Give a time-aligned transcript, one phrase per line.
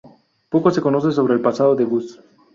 [0.49, 2.19] Poco se conoce sobre el pasado de Gus.